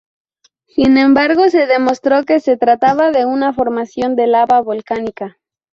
[0.65, 5.37] Sin embargo se demostró que se trataba de una formación de lava volcánica.